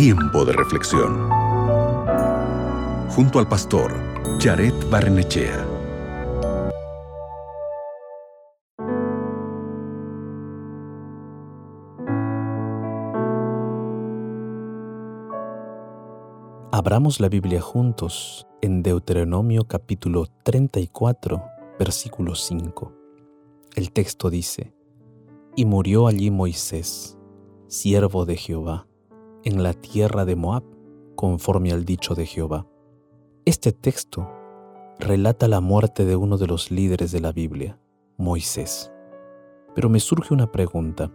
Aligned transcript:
Tiempo 0.00 0.44
de 0.44 0.52
reflexión. 0.52 1.28
Junto 3.10 3.40
al 3.40 3.48
pastor 3.48 3.92
Jared 4.38 4.72
Barnechea. 4.88 5.66
Abramos 16.70 17.18
la 17.18 17.28
Biblia 17.28 17.60
juntos 17.60 18.46
en 18.62 18.84
Deuteronomio 18.84 19.64
capítulo 19.66 20.26
34, 20.44 21.42
versículo 21.76 22.36
5. 22.36 22.92
El 23.74 23.90
texto 23.90 24.30
dice, 24.30 24.72
Y 25.56 25.64
murió 25.64 26.06
allí 26.06 26.30
Moisés, 26.30 27.18
siervo 27.66 28.26
de 28.26 28.36
Jehová, 28.36 28.87
en 29.48 29.62
la 29.62 29.72
tierra 29.72 30.26
de 30.26 30.36
Moab, 30.36 30.62
conforme 31.16 31.72
al 31.72 31.86
dicho 31.86 32.14
de 32.14 32.26
Jehová. 32.26 32.66
Este 33.46 33.72
texto 33.72 34.28
relata 34.98 35.48
la 35.48 35.62
muerte 35.62 36.04
de 36.04 36.16
uno 36.16 36.36
de 36.36 36.46
los 36.46 36.70
líderes 36.70 37.12
de 37.12 37.20
la 37.20 37.32
Biblia, 37.32 37.80
Moisés. 38.18 38.92
Pero 39.74 39.88
me 39.88 40.00
surge 40.00 40.34
una 40.34 40.52
pregunta. 40.52 41.10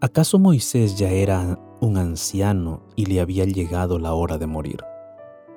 ¿Acaso 0.00 0.40
Moisés 0.40 0.98
ya 0.98 1.10
era 1.10 1.60
un 1.80 1.98
anciano 1.98 2.82
y 2.96 3.06
le 3.06 3.20
había 3.20 3.44
llegado 3.44 4.00
la 4.00 4.12
hora 4.12 4.38
de 4.38 4.48
morir? 4.48 4.82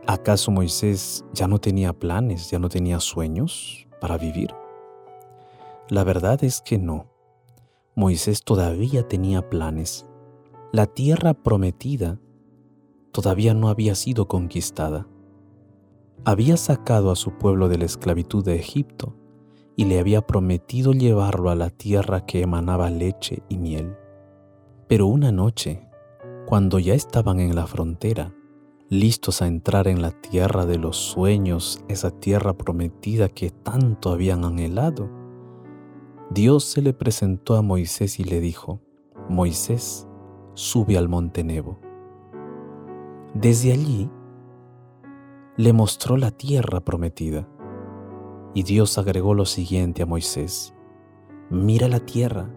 ¿Acaso 0.06 0.52
Moisés 0.52 1.26
ya 1.34 1.48
no 1.48 1.58
tenía 1.58 1.92
planes, 1.92 2.52
ya 2.52 2.60
no 2.60 2.70
tenía 2.70 3.00
sueños 3.00 3.88
para 4.00 4.20
vivir? 4.20 4.54
La 5.90 6.04
verdad 6.04 6.44
es 6.44 6.62
que 6.62 6.78
no. 6.78 7.08
Moisés 7.96 8.44
todavía 8.44 9.08
tenía 9.08 9.50
planes. 9.50 10.06
La 10.76 10.88
tierra 10.88 11.34
prometida 11.34 12.20
todavía 13.14 13.54
no 13.54 13.70
había 13.70 13.96
sido 13.96 14.28
conquistada. 14.28 15.08
Había 16.26 16.58
sacado 16.58 17.12
a 17.12 17.16
su 17.16 17.38
pueblo 17.38 17.70
de 17.70 17.78
la 17.78 17.86
esclavitud 17.86 18.44
de 18.44 18.56
Egipto 18.56 19.16
y 19.78 19.86
le 19.86 20.00
había 20.00 20.28
prometido 20.28 20.92
llevarlo 20.92 21.50
a 21.50 21.56
la 21.56 21.70
tierra 21.70 22.26
que 22.26 22.42
emanaba 22.42 22.90
leche 22.90 23.42
y 23.48 23.58
miel. 23.58 23.96
Pero 24.90 25.08
una 25.08 25.32
noche, 25.32 25.88
cuando 26.46 26.78
ya 26.78 26.94
estaban 26.94 27.40
en 27.40 27.56
la 27.56 27.68
frontera, 27.68 28.36
listos 28.90 29.42
a 29.42 29.48
entrar 29.48 29.88
en 29.88 30.02
la 30.02 30.12
tierra 30.12 30.66
de 30.66 30.78
los 30.78 30.98
sueños, 30.98 31.86
esa 31.88 32.12
tierra 32.12 32.52
prometida 32.52 33.30
que 33.30 33.50
tanto 33.50 34.12
habían 34.12 34.44
anhelado, 34.44 35.10
Dios 36.32 36.66
se 36.66 36.82
le 36.82 36.92
presentó 36.92 37.56
a 37.56 37.62
Moisés 37.62 38.20
y 38.20 38.26
le 38.26 38.42
dijo, 38.42 38.82
Moisés, 39.30 40.10
sube 40.56 40.98
al 40.98 41.08
monte 41.08 41.44
Nebo. 41.44 41.78
Desde 43.34 43.74
allí 43.74 44.10
le 45.58 45.74
mostró 45.74 46.18
la 46.18 46.32
tierra 46.32 46.80
prometida. 46.80 47.48
Y 48.54 48.64
Dios 48.64 48.98
agregó 48.98 49.34
lo 49.34 49.46
siguiente 49.46 50.02
a 50.02 50.06
Moisés, 50.06 50.74
mira 51.50 51.90
la 51.90 52.00
tierra, 52.00 52.50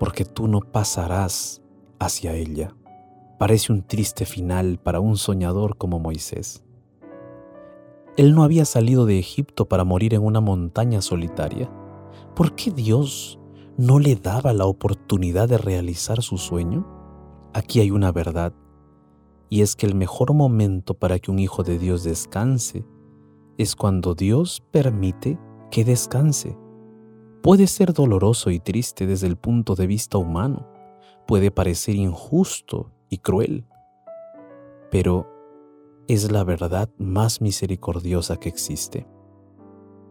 porque 0.00 0.24
tú 0.24 0.48
no 0.48 0.60
pasarás 0.60 1.62
hacia 2.00 2.34
ella. 2.34 2.74
Parece 3.38 3.72
un 3.72 3.82
triste 3.82 4.24
final 4.24 4.78
para 4.78 4.98
un 4.98 5.16
soñador 5.16 5.76
como 5.76 6.00
Moisés. 6.00 6.64
Él 8.16 8.34
no 8.34 8.42
había 8.42 8.64
salido 8.64 9.06
de 9.06 9.20
Egipto 9.20 9.68
para 9.68 9.84
morir 9.84 10.12
en 10.12 10.24
una 10.24 10.40
montaña 10.40 11.00
solitaria. 11.00 11.70
¿Por 12.34 12.56
qué 12.56 12.72
Dios 12.72 13.38
no 13.76 14.00
le 14.00 14.16
daba 14.16 14.52
la 14.52 14.66
oportunidad 14.66 15.48
de 15.48 15.58
realizar 15.58 16.20
su 16.22 16.36
sueño? 16.36 16.97
Aquí 17.54 17.80
hay 17.80 17.90
una 17.90 18.12
verdad, 18.12 18.52
y 19.48 19.62
es 19.62 19.74
que 19.74 19.86
el 19.86 19.94
mejor 19.94 20.34
momento 20.34 20.94
para 20.94 21.18
que 21.18 21.30
un 21.30 21.38
hijo 21.38 21.62
de 21.62 21.78
Dios 21.78 22.04
descanse 22.04 22.84
es 23.56 23.74
cuando 23.74 24.14
Dios 24.14 24.62
permite 24.70 25.38
que 25.70 25.84
descanse. 25.84 26.56
Puede 27.42 27.66
ser 27.66 27.92
doloroso 27.92 28.50
y 28.50 28.60
triste 28.60 29.06
desde 29.06 29.26
el 29.26 29.36
punto 29.36 29.74
de 29.74 29.86
vista 29.86 30.18
humano, 30.18 30.68
puede 31.26 31.50
parecer 31.50 31.94
injusto 31.94 32.92
y 33.08 33.18
cruel, 33.18 33.66
pero 34.90 35.26
es 36.06 36.30
la 36.30 36.44
verdad 36.44 36.90
más 36.98 37.40
misericordiosa 37.40 38.36
que 38.36 38.48
existe. 38.48 39.06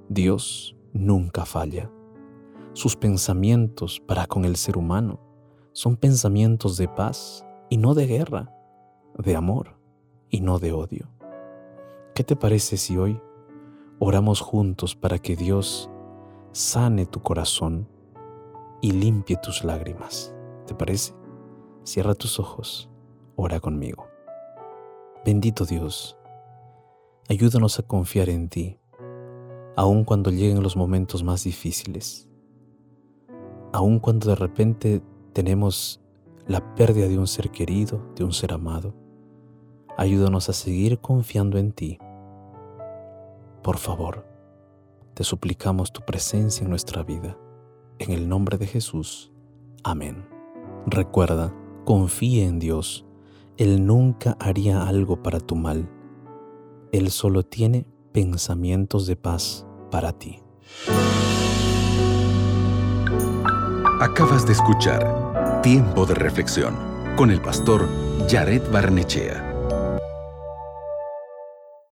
Dios 0.09 0.75
nunca 0.93 1.45
falla. 1.45 1.91
Sus 2.73 2.95
pensamientos 2.95 3.99
para 3.99 4.25
con 4.25 4.45
el 4.45 4.55
ser 4.55 4.77
humano 4.77 5.26
son 5.77 5.95
pensamientos 5.95 6.75
de 6.77 6.87
paz 6.87 7.45
y 7.69 7.77
no 7.77 7.93
de 7.93 8.07
guerra, 8.07 8.51
de 9.15 9.35
amor 9.35 9.77
y 10.27 10.41
no 10.41 10.57
de 10.57 10.71
odio. 10.71 11.07
¿Qué 12.15 12.23
te 12.23 12.35
parece 12.35 12.77
si 12.77 12.97
hoy 12.97 13.21
oramos 13.99 14.41
juntos 14.41 14.95
para 14.95 15.19
que 15.19 15.35
Dios 15.35 15.87
sane 16.51 17.05
tu 17.05 17.21
corazón 17.21 17.87
y 18.81 18.93
limpie 18.93 19.37
tus 19.37 19.63
lágrimas? 19.63 20.33
¿Te 20.65 20.73
parece? 20.73 21.13
Cierra 21.83 22.15
tus 22.15 22.39
ojos, 22.39 22.89
ora 23.35 23.59
conmigo. 23.59 24.07
Bendito 25.23 25.63
Dios, 25.63 26.17
ayúdanos 27.29 27.77
a 27.77 27.83
confiar 27.83 28.29
en 28.29 28.49
ti, 28.49 28.79
aun 29.75 30.05
cuando 30.05 30.31
lleguen 30.31 30.63
los 30.63 30.75
momentos 30.75 31.23
más 31.23 31.43
difíciles, 31.43 32.27
aun 33.73 33.99
cuando 33.99 34.29
de 34.29 34.35
repente 34.35 35.03
tenemos 35.37 36.01
la 36.47 36.73
pérdida 36.73 37.07
de 37.07 37.19
un 37.19 37.27
ser 37.27 37.51
querido, 37.51 38.11
de 38.15 38.23
un 38.23 38.33
ser 38.33 38.53
amado. 38.53 38.95
Ayúdanos 39.95 40.49
a 40.49 40.53
seguir 40.53 40.97
confiando 40.97 41.59
en 41.59 41.73
ti. 41.73 41.99
Por 43.61 43.77
favor, 43.77 44.25
te 45.13 45.23
suplicamos 45.23 45.93
tu 45.93 46.01
presencia 46.01 46.63
en 46.63 46.71
nuestra 46.71 47.03
vida. 47.03 47.37
En 47.99 48.13
el 48.13 48.27
nombre 48.27 48.57
de 48.57 48.65
Jesús. 48.65 49.31
Amén. 49.83 50.27
Recuerda, 50.87 51.53
confíe 51.85 52.43
en 52.43 52.57
Dios. 52.57 53.05
Él 53.57 53.85
nunca 53.85 54.37
haría 54.39 54.87
algo 54.87 55.21
para 55.21 55.39
tu 55.39 55.55
mal. 55.55 55.87
Él 56.91 57.11
solo 57.11 57.43
tiene 57.43 57.85
pensamientos 58.11 59.05
de 59.05 59.17
paz 59.17 59.67
para 59.91 60.13
ti. 60.13 60.39
Acabas 63.99 64.45
de 64.45 64.53
escuchar 64.53 65.26
Tiempo 65.67 66.05
de 66.05 66.13
Reflexión 66.15 66.77
con 67.17 67.29
el 67.29 67.41
pastor 67.41 67.89
Jared 68.29 68.61
Barnechea. 68.71 69.46